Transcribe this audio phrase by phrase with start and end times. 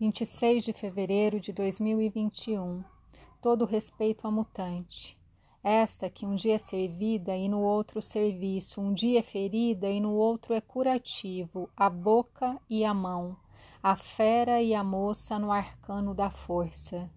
[0.00, 2.84] 26 de fevereiro de 2021.
[3.42, 5.18] Todo respeito à mutante.
[5.60, 9.98] Esta que um dia é servida e no outro serviço, um dia é ferida e
[9.98, 13.36] no outro é curativo, a boca e a mão,
[13.82, 17.10] a fera e a moça no arcano da força.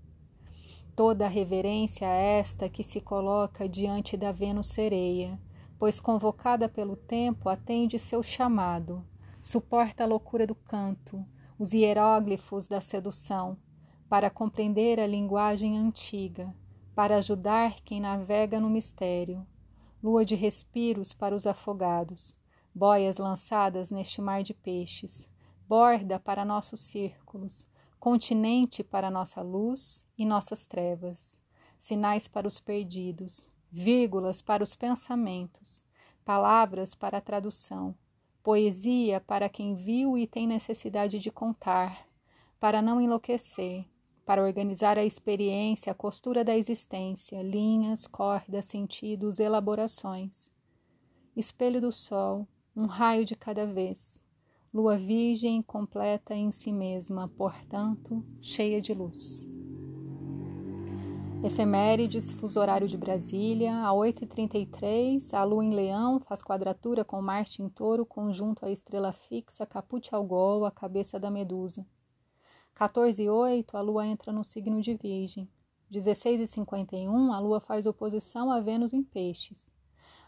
[0.95, 5.39] Toda reverência a esta que se coloca diante da Vênus sereia,
[5.77, 9.05] pois convocada pelo tempo atende seu chamado,
[9.39, 11.23] suporta a loucura do canto,
[11.61, 13.55] os hieróglifos da sedução,
[14.09, 16.51] para compreender a linguagem antiga,
[16.95, 19.45] para ajudar quem navega no mistério.
[20.01, 22.35] Lua de respiros para os afogados,
[22.73, 25.29] boias lançadas neste mar de peixes,
[25.67, 27.67] borda para nossos círculos,
[27.99, 31.39] continente para nossa luz e nossas trevas,
[31.79, 35.83] sinais para os perdidos, vírgulas para os pensamentos,
[36.25, 37.95] palavras para a tradução,
[38.43, 42.07] poesia para quem viu e tem necessidade de contar,
[42.59, 43.85] para não enlouquecer,
[44.25, 50.49] para organizar a experiência, a costura da existência, linhas, cordas, sentidos, elaborações.
[51.35, 54.21] Espelho do sol, um raio de cada vez.
[54.73, 59.50] Lua virgem completa em si mesma, portanto, cheia de luz.
[61.43, 67.63] Efemérides, fuso horário de Brasília, a 8h33, a lua em leão faz quadratura com Marte
[67.63, 71.83] em touro, conjunto à estrela fixa, caput ao gol, a cabeça da medusa.
[72.75, 75.49] 14 e 8, a lua entra no signo de virgem.
[75.89, 79.71] 16 e 51, a lua faz oposição a Vênus em peixes.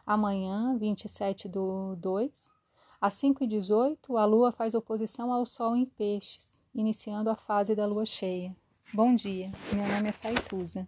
[0.03, 2.51] Amanhã, 27 do 2,
[2.99, 7.75] às 5 e 18, a lua faz oposição ao sol em peixes, iniciando a fase
[7.75, 8.55] da lua cheia.
[8.91, 10.87] Bom dia, meu nome é Faituza.